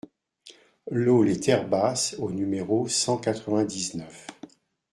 LOT 0.89 1.21
LES 1.25 1.39
TERRES 1.41 1.67
BASSES 1.69 2.15
au 2.17 2.31
numéro 2.31 2.87
cent 2.87 3.19
quatre-vingt-dix-neuf 3.19 4.25